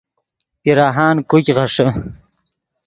پیراہان 0.61 1.15
کوګ 1.29 1.45
غیݰے 1.57 1.87